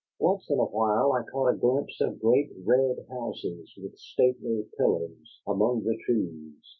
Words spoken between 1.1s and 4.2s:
I caught glimpses of great red houses, with